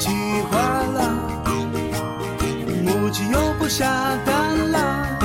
[0.00, 1.10] 喜欢啦
[2.82, 5.18] 母鸡又不下蛋啦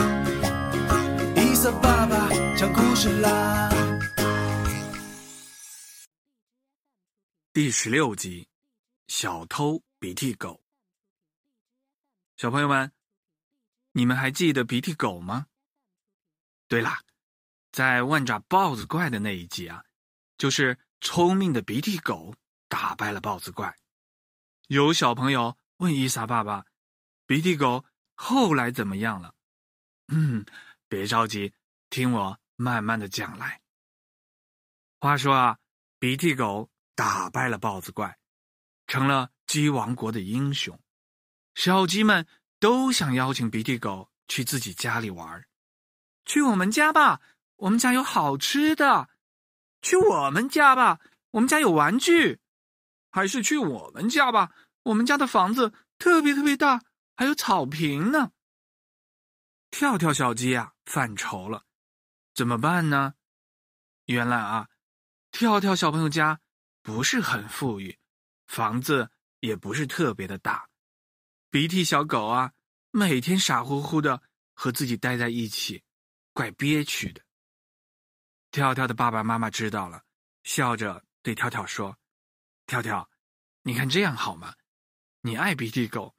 [1.37, 3.69] 一色爸爸讲故事啦。
[7.53, 8.49] 第十六集
[9.07, 10.61] 小偷鼻涕狗。
[12.35, 12.91] 小朋友们
[13.93, 15.45] 你们还记得鼻涕狗吗？
[16.67, 16.99] 对啦
[17.71, 19.81] 在万爪豹子怪的那一集啊
[20.37, 22.35] 就是聪明的鼻涕狗
[22.67, 23.73] 打败了豹子怪。
[24.67, 26.65] 有小朋友问伊莎爸爸
[27.27, 29.35] ：“鼻涕狗后来怎么样了？”
[30.09, 30.45] 嗯，
[30.87, 31.53] 别着急，
[31.89, 33.61] 听我慢慢的讲来。
[34.99, 35.59] 话说啊，
[35.99, 38.17] 鼻涕狗打败了豹子怪，
[38.87, 40.79] 成了鸡王国的英雄。
[41.53, 42.25] 小鸡们
[42.59, 45.45] 都想邀请鼻涕狗去自己家里玩
[46.25, 47.21] 去我们家吧，
[47.57, 49.09] 我们家有好吃的；
[49.83, 50.99] 去我们家吧，
[51.31, 52.39] 我们家有玩具。
[53.15, 54.51] 还是去我们家吧，
[54.83, 56.83] 我们家的房子特别特别大，
[57.15, 58.33] 还有草坪呢。
[59.71, 61.63] 跳跳小鸡呀，犯愁了，
[62.33, 63.13] 怎么办呢？
[64.07, 64.67] 原来啊，
[65.31, 66.41] 跳跳小朋友家
[66.83, 67.97] 不是很富裕，
[68.47, 70.67] 房子也不是特别的大。
[71.49, 72.51] 鼻涕小狗啊，
[72.91, 74.21] 每天傻乎乎的
[74.53, 75.81] 和自己待在一起，
[76.33, 77.21] 怪憋屈的。
[78.51, 80.03] 跳跳的爸爸妈妈知道了，
[80.43, 81.97] 笑着对跳跳说。
[82.67, 83.09] 跳跳，
[83.61, 84.55] 你看这样好吗？
[85.21, 86.15] 你爱鼻涕狗，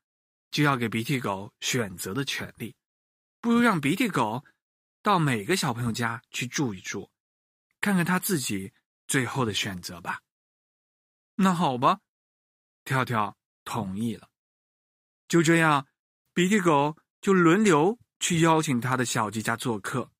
[0.50, 2.75] 就要给鼻涕狗选择的权利。
[3.41, 4.44] 不如让鼻涕狗
[5.03, 7.11] 到每个小朋友家去住一住，
[7.80, 8.72] 看看他自己
[9.06, 10.21] 最后的选择吧。
[11.34, 12.00] 那好吧，
[12.84, 14.28] 跳跳同意了。
[15.28, 15.87] 就这样，
[16.32, 20.12] 鼻涕狗就轮流去邀请他的小鸡家做客。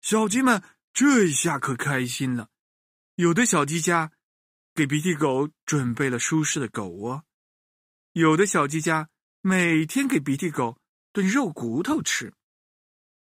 [0.00, 2.48] 小鸡们这下可开心了，
[3.16, 4.12] 有的小鸡家。
[4.74, 7.24] 给鼻涕狗准备了舒适的狗窝，
[8.12, 9.10] 有的小鸡家
[9.40, 10.80] 每天给鼻涕狗
[11.12, 12.32] 炖肉骨头吃，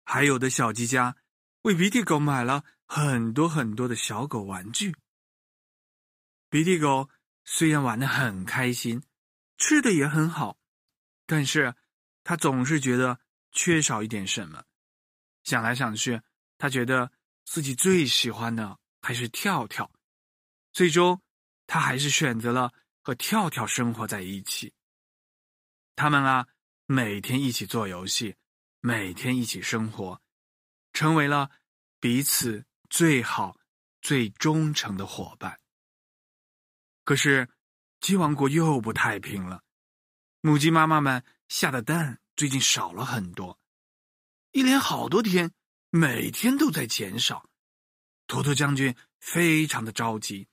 [0.04, 1.16] 还有的小鸡家
[1.62, 4.94] 为鼻涕狗买了很多很多的小狗玩具。
[6.50, 7.08] 鼻涕狗
[7.44, 9.02] 虽然玩的很开心，
[9.56, 10.58] 吃的也很好，
[11.26, 11.74] 但是
[12.24, 13.20] 他总是觉得
[13.52, 14.64] 缺少一点什么。
[15.44, 16.20] 想来想去，
[16.58, 17.12] 他觉得
[17.44, 19.90] 自己最喜欢的还是跳跳，
[20.72, 21.22] 最终。
[21.66, 22.72] 他还是选择了
[23.02, 24.72] 和跳跳生活在一起。
[25.94, 26.46] 他们啊，
[26.86, 28.36] 每天一起做游戏，
[28.80, 30.20] 每天一起生活，
[30.92, 31.50] 成为了
[32.00, 33.58] 彼此最好、
[34.00, 35.58] 最忠诚的伙伴。
[37.04, 37.48] 可是，
[38.00, 39.62] 鸡王国又不太平了。
[40.42, 43.58] 母鸡妈妈们下的蛋最近少了很多，
[44.52, 45.52] 一连好多天，
[45.90, 47.48] 每天都在减少。
[48.26, 50.48] 托托将军非常的着急。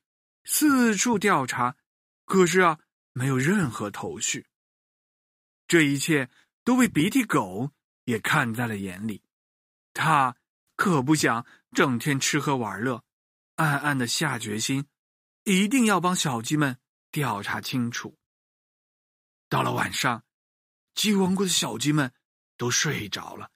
[0.46, 1.78] 四处调查，
[2.26, 2.80] 可是啊，
[3.14, 4.48] 没有任何头绪。
[5.68, 6.30] 这一切
[6.64, 7.72] 都被鼻涕狗
[8.04, 9.24] 也看在了眼里，
[9.94, 10.36] 他
[10.76, 13.04] 可不想整天吃喝玩乐，
[13.56, 14.86] 暗暗的下决心，
[15.46, 16.78] 一定要帮小鸡们
[17.12, 18.18] 调查清楚。
[19.48, 20.25] 到了晚上，
[20.94, 22.14] 鸡王国的小鸡们
[22.58, 23.50] 都睡着了，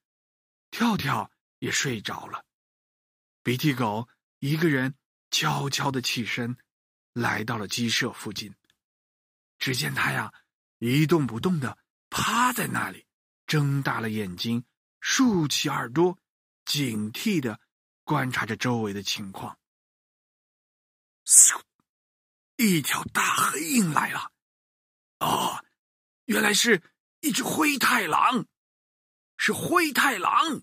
[0.72, 2.46] 跳跳也睡着了，
[3.44, 4.08] 鼻涕狗
[4.40, 4.96] 一个人
[5.30, 6.58] 悄悄的起身。
[7.18, 8.54] 来到了鸡舍附近，
[9.58, 10.32] 只见他呀
[10.78, 11.76] 一动不动的
[12.12, 13.08] 趴在那里，
[13.48, 14.64] 睁大了眼睛，
[15.00, 16.16] 竖起耳朵，
[16.64, 17.60] 警惕的
[18.04, 19.58] 观察着周围的情况。
[21.26, 21.60] 嗖，
[22.56, 24.32] 一条大黑鹰来了！
[25.20, 25.66] 哦，
[26.26, 26.84] 原来是
[27.22, 28.46] 一只灰太狼，
[29.38, 30.62] 是灰太狼！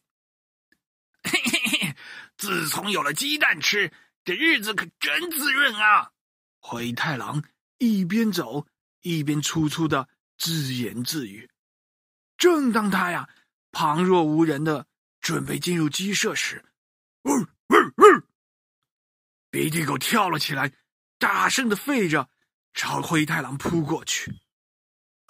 [1.25, 1.97] 嘿嘿嘿，
[2.37, 3.93] 自从有了鸡蛋吃，
[4.25, 6.13] 这日子可真滋润啊！
[6.67, 7.45] 灰太狼
[7.77, 8.67] 一边走
[9.03, 10.09] 一边粗粗的
[10.39, 11.51] 自言自语。
[12.39, 13.29] 正当他呀
[13.71, 14.87] 旁若无人的
[15.21, 16.65] 准备进入鸡舍时，
[17.25, 18.23] 呜呜呜！
[19.51, 20.73] 鼻涕狗跳了起来，
[21.19, 22.31] 大声的吠着，
[22.73, 24.35] 朝灰太狼扑过去。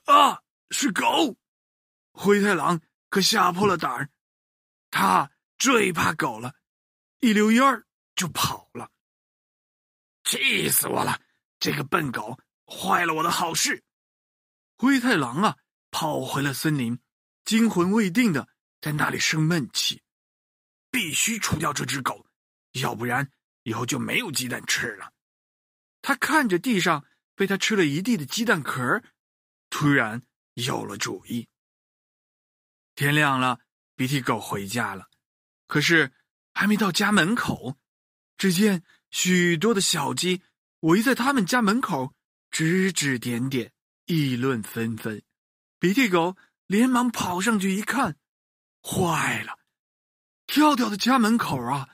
[0.05, 0.41] 啊，
[0.71, 1.37] 是狗！
[2.13, 4.09] 灰太狼可吓破了胆儿，
[4.93, 6.55] 他最怕狗了，
[7.19, 7.85] 一溜烟儿
[8.15, 8.93] 就跑了。
[10.25, 11.21] 气死我了！
[11.61, 13.85] 这个笨狗坏了我的好事。
[14.77, 15.57] 灰太狼啊，
[15.91, 16.99] 跑回了森林，
[17.45, 18.49] 惊魂未定的
[18.81, 20.03] 在那里生闷气。
[20.91, 22.27] 必须除掉这只狗，
[22.73, 23.31] 要不然
[23.63, 25.13] 以后就没有鸡蛋吃了。
[26.03, 27.05] 他看着地上
[27.35, 29.03] 被他吃了一地的鸡蛋壳，
[29.71, 30.23] 突然
[30.55, 31.49] 有了主意。
[32.95, 33.61] 天亮了，
[33.97, 35.09] 鼻涕狗回家了，
[35.67, 36.13] 可是
[36.53, 37.77] 还没到家门口，
[38.37, 40.43] 只见许多的小鸡。
[40.81, 42.13] 围在他们家门口，
[42.51, 43.73] 指指点点，
[44.05, 45.23] 议论纷纷。
[45.79, 48.19] 鼻涕狗连忙跑上去一看，
[48.83, 49.59] 坏了！
[50.47, 51.89] 跳跳的家门口啊，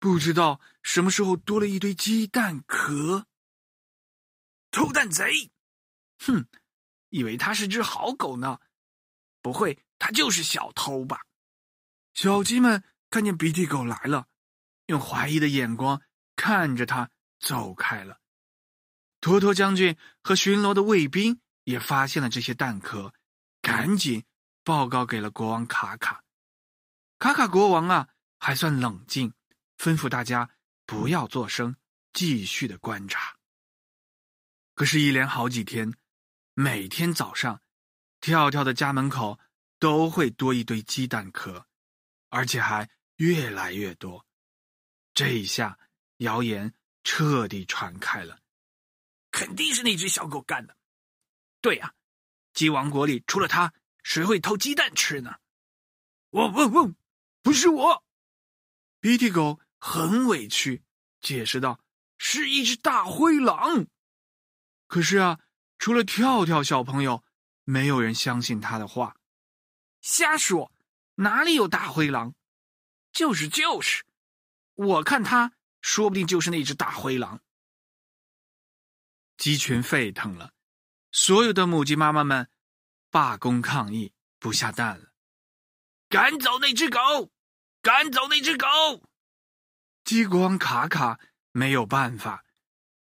[0.00, 3.28] 不知道什么时候多了一堆鸡蛋壳。
[4.72, 5.52] 偷蛋贼，
[6.18, 6.48] 哼，
[7.10, 8.58] 以为他是只好狗呢？
[9.40, 11.20] 不会，他就是小偷吧？
[12.12, 14.26] 小鸡们看见鼻涕狗来了，
[14.86, 16.02] 用怀疑的眼光
[16.36, 18.20] 看着他，走开了。
[19.20, 23.14] 托托将军和巡逻的卫兵也发现了这些蛋壳，
[23.60, 24.24] 赶紧
[24.64, 26.24] 报告给了国王卡卡。
[27.18, 28.08] 卡卡国王啊，
[28.38, 29.32] 还算冷静，
[29.78, 30.50] 吩咐大家
[30.84, 31.76] 不要作声，
[32.12, 33.36] 继续的观察。
[34.74, 35.94] 可是，一连好几天，
[36.54, 37.62] 每天早上，
[38.20, 39.38] 跳跳的家门口
[39.78, 41.66] 都会多一堆鸡蛋壳，
[42.30, 44.26] 而且还越来越多。
[45.14, 45.78] 这一下，
[46.22, 46.74] 谣言
[47.04, 48.40] 彻底传开了。
[49.30, 50.76] 肯定是那只小狗干的。
[51.60, 51.94] 对呀，
[52.52, 53.72] 鸡王国里除了它，
[54.02, 55.36] 谁会偷鸡蛋吃呢？
[56.30, 56.94] 嗡嗡嗡，
[57.42, 58.04] 不是我。
[59.00, 60.82] 鼻涕狗很委屈，
[61.20, 61.80] 解释道
[62.18, 63.86] ：“是一只大灰狼。”
[64.86, 65.40] 可是啊，
[65.78, 67.24] 除了跳跳小朋友，
[67.64, 69.16] 没有人相信他的话。
[70.00, 70.72] 瞎说，
[71.16, 72.34] 哪里有大灰狼？
[73.12, 74.04] 就是就是，
[74.74, 75.52] 我看他
[75.82, 77.42] 说不定就是那只大灰狼。
[79.36, 80.52] 鸡群沸腾了，
[81.10, 82.48] 所有的母鸡妈妈们
[83.10, 85.12] 罢工抗议，不下蛋了。
[86.08, 87.32] 赶走那只狗！
[87.82, 88.66] 赶走那只狗！
[90.04, 91.18] 鸡国王卡卡
[91.50, 92.44] 没有办法，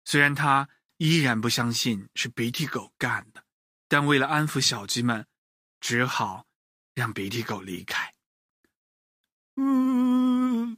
[0.03, 3.43] 虽然他依然不相信是鼻涕狗干的，
[3.87, 5.25] 但为了安抚小鸡们，
[5.79, 6.45] 只好
[6.93, 8.13] 让鼻涕狗离开。
[9.55, 10.77] 嗯，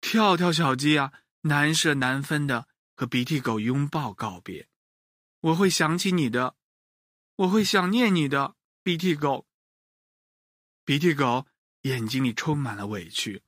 [0.00, 1.12] 跳跳小鸡啊，
[1.42, 4.68] 难舍难分的和鼻涕狗拥抱告别。
[5.40, 6.56] 我会想起你的，
[7.36, 9.46] 我会想念你的，鼻涕狗。
[10.84, 11.46] 鼻涕狗
[11.82, 13.44] 眼睛里充满了委屈，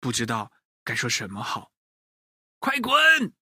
[0.00, 0.52] 不知道
[0.84, 1.72] 该说什么好。
[2.58, 3.32] 快滚！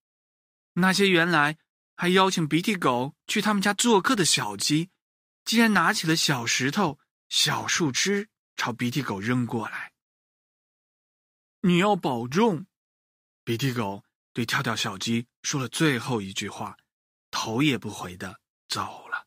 [0.74, 1.58] 那些原来
[1.96, 4.90] 还邀请鼻涕狗去他们家做客的小鸡，
[5.44, 9.92] 竟然拿起了小石头、小树枝朝鼻涕狗扔过来。
[11.62, 12.67] 你要保重！
[13.48, 14.04] 鼻涕狗
[14.34, 16.76] 对跳跳小鸡说了最后一句话。
[17.30, 19.26] 头也不回的走了，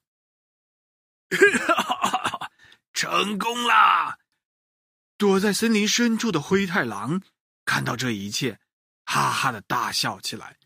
[2.93, 4.19] 成功啦！
[5.17, 7.23] 躲在森林深处的灰太狼
[7.65, 8.59] 看到这一切，
[9.05, 10.59] 哈哈的大笑起来。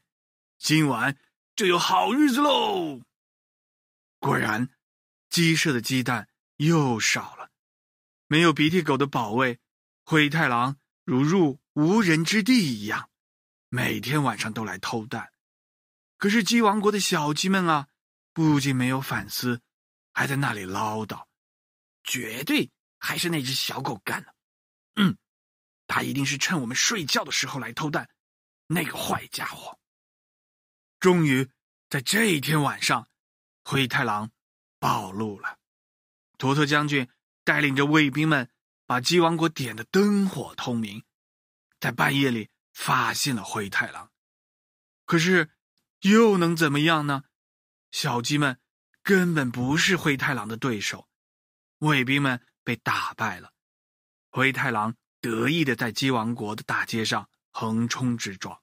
[0.57, 1.17] 今晚
[1.55, 2.99] 就有好日子喽！
[4.19, 4.69] 果然，
[5.29, 6.27] 鸡舍的鸡蛋
[6.57, 7.51] 又少了。
[8.27, 9.61] 没有鼻涕狗的保卫，
[10.03, 13.09] 灰太狼如入无人之地一样，
[13.75, 15.33] 每天晚上都来偷蛋。
[16.15, 17.89] 可是鸡王国的小鸡们啊，
[18.31, 19.59] 不仅没有反思，
[20.13, 21.25] 还在那里唠叨，
[22.01, 24.33] 绝对还是那只小狗干的。
[24.95, 25.17] 嗯，
[25.87, 28.09] 他一定是趁我们睡觉的时候来偷蛋，
[28.67, 29.77] 那个坏家伙。
[31.01, 31.51] 终于
[31.89, 33.09] 在这一天晚上，
[33.65, 34.31] 灰太狼
[34.79, 35.59] 暴露了。
[36.37, 37.09] 坨坨将军
[37.43, 38.49] 带领着卫兵们，
[38.85, 41.03] 把鸡王国点的灯火通明，
[41.81, 44.11] 在半夜里发现了灰太狼。
[45.05, 45.49] 可是。
[46.01, 47.23] 又能怎么样呢？
[47.89, 48.59] 小鸡们
[49.01, 51.07] 根本不是灰太狼的对手，
[51.79, 53.53] 卫兵们被打败了。
[54.29, 58.61] 灰太狼得意的在鸡王国的大街上横冲直撞。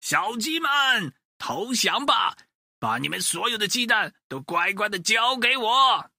[0.00, 2.34] 小鸡们投降吧，
[2.78, 6.10] 把你们所有的鸡蛋都乖乖的交给我。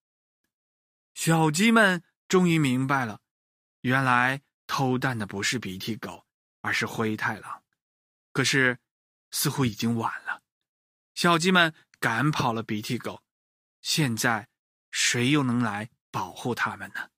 [1.15, 3.21] 小鸡们终于明白了，
[3.81, 6.27] 原来偷蛋的不是鼻涕狗，
[6.63, 7.61] 而是灰太狼。
[8.31, 8.79] 可是，
[9.29, 10.41] 似乎已经晚了。
[11.13, 13.21] 小鸡们赶跑了鼻涕狗，
[13.81, 14.47] 现在
[14.89, 17.09] 谁又能来保护他们呢？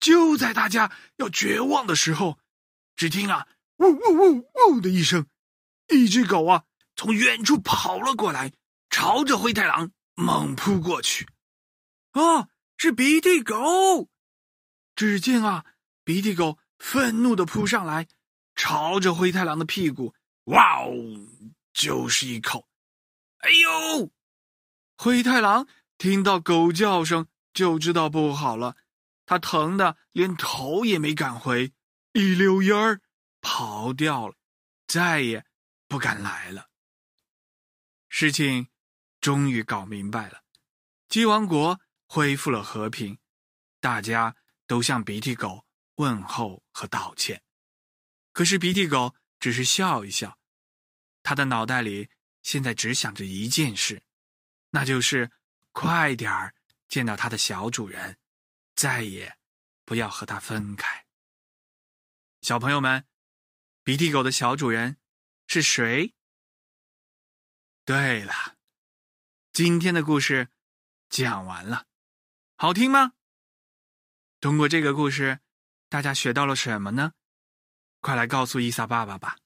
[0.00, 2.40] 就在大家要绝望的时候，
[2.96, 3.46] 只听啊
[3.78, 5.28] “呜呜呜呜”的一声，
[5.88, 6.64] 一只狗啊
[6.96, 8.52] 从远处跑了过来，
[8.90, 11.28] 朝着灰太狼猛扑过去。
[12.12, 14.08] 啊，是鼻涕狗！
[14.94, 15.64] 只见啊，
[16.02, 18.06] 鼻涕狗愤怒的扑上来，
[18.54, 20.14] 朝着灰太狼的屁股，
[20.44, 20.92] 哇哦！
[21.72, 22.66] 就是一口，
[23.38, 24.10] 哎呦！
[24.96, 25.68] 灰太狼
[25.98, 28.76] 听到狗叫声就知道不好了，
[29.26, 31.74] 他疼的连头也没敢回，
[32.12, 33.02] 一溜烟儿
[33.42, 34.34] 跑掉了，
[34.86, 35.44] 再也
[35.86, 36.68] 不敢来了。
[38.08, 38.68] 事情
[39.20, 40.42] 终于搞明白了，
[41.08, 43.18] 鸡王国恢复了和平，
[43.80, 44.34] 大家
[44.66, 45.65] 都像鼻涕狗
[45.96, 47.42] 问候和道歉，
[48.32, 50.38] 可是鼻涕狗只是笑一笑。
[51.22, 52.08] 他的脑袋里
[52.42, 54.02] 现在只想着一件事，
[54.70, 55.30] 那就是
[55.72, 56.54] 快点儿
[56.88, 58.18] 见到他的小主人
[58.74, 59.36] 再也
[59.84, 61.06] 不要和它分开。
[62.42, 63.06] 小朋友们，
[63.82, 64.98] 鼻涕狗的小主人
[65.48, 66.14] 是谁？
[67.84, 68.56] 对了，
[69.52, 70.50] 今天的故事
[71.08, 71.86] 讲完了，
[72.56, 73.14] 好听吗？
[74.40, 75.40] 通过这个故事，
[75.88, 77.12] 大家学到了什么呢？
[78.00, 79.38] 快来告诉伊萨爸爸吧！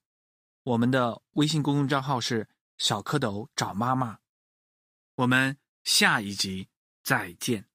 [0.63, 4.19] 我们的微信公众账号是“小蝌蚪找妈妈”。
[5.15, 6.69] 我们下一集
[7.03, 7.70] 再见。